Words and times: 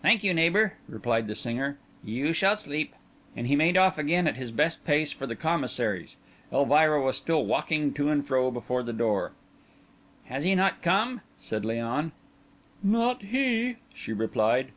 "Thank 0.00 0.24
you, 0.24 0.32
neighbour," 0.32 0.78
replied 0.88 1.26
the 1.26 1.34
singer. 1.34 1.76
"You 2.02 2.32
shall 2.32 2.56
sleep." 2.56 2.94
And 3.36 3.46
he 3.46 3.54
made 3.54 3.76
off 3.76 3.98
again 3.98 4.26
at 4.26 4.36
his 4.38 4.50
best 4.50 4.82
pace 4.86 5.12
for 5.12 5.26
the 5.26 5.36
Commissary's. 5.36 6.16
Elvira 6.50 7.02
was 7.02 7.18
still 7.18 7.44
walking 7.44 7.92
to 7.92 8.08
and 8.08 8.26
fro 8.26 8.50
before 8.50 8.82
the 8.82 8.94
door. 8.94 9.32
"He 10.24 10.30
has 10.32 10.46
not 10.46 10.80
come?" 10.80 11.20
asked 11.38 11.52
Léon. 11.64 12.12
"Not 12.82 13.20
he," 13.24 13.76
she 13.92 14.14
replied. 14.14 14.68